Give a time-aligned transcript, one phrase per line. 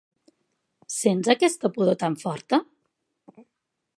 [0.93, 2.61] Sents aquesta pudor tan forta?